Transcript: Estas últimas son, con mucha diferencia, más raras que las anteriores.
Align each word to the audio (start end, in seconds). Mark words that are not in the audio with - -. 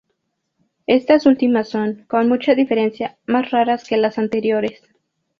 Estas 0.87 1.27
últimas 1.27 1.69
son, 1.69 2.05
con 2.07 2.27
mucha 2.27 2.55
diferencia, 2.55 3.19
más 3.27 3.51
raras 3.51 3.83
que 3.87 3.97
las 3.97 4.17
anteriores. 4.17 4.81